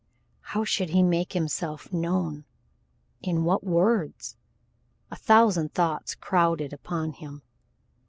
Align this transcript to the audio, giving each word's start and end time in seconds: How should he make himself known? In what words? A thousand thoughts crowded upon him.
How 0.55 0.63
should 0.63 0.89
he 0.89 1.03
make 1.03 1.33
himself 1.33 1.93
known? 1.93 2.45
In 3.21 3.43
what 3.43 3.63
words? 3.63 4.35
A 5.11 5.15
thousand 5.15 5.75
thoughts 5.75 6.15
crowded 6.15 6.73
upon 6.73 7.11
him. 7.13 7.43